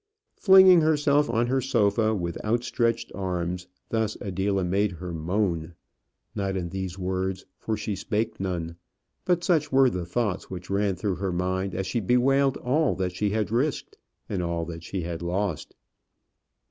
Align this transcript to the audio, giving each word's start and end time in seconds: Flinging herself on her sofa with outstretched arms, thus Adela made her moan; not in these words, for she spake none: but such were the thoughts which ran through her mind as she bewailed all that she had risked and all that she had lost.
Flinging 0.35 0.81
herself 0.81 1.29
on 1.29 1.45
her 1.45 1.61
sofa 1.61 2.15
with 2.15 2.43
outstretched 2.43 3.11
arms, 3.13 3.67
thus 3.89 4.17
Adela 4.19 4.63
made 4.63 4.93
her 4.93 5.13
moan; 5.13 5.75
not 6.33 6.57
in 6.57 6.69
these 6.69 6.97
words, 6.97 7.45
for 7.59 7.77
she 7.77 7.95
spake 7.95 8.39
none: 8.39 8.77
but 9.25 9.43
such 9.43 9.71
were 9.71 9.91
the 9.91 10.07
thoughts 10.07 10.49
which 10.49 10.71
ran 10.71 10.95
through 10.95 11.17
her 11.17 11.31
mind 11.31 11.75
as 11.75 11.85
she 11.85 11.99
bewailed 11.99 12.57
all 12.57 12.95
that 12.95 13.11
she 13.15 13.29
had 13.29 13.51
risked 13.51 13.95
and 14.27 14.41
all 14.41 14.65
that 14.65 14.81
she 14.81 15.01
had 15.03 15.21
lost. 15.21 15.75